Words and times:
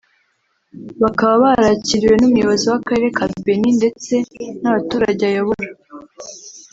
bakaba 1.01 1.33
barakiriwe 1.43 2.15
n’Umuyobozi 2.17 2.65
w’Akarere 2.71 3.09
ka 3.17 3.25
Beni 3.45 3.69
ndetse 3.79 4.13
n’abaturage 4.61 5.21
ayobora 5.29 5.69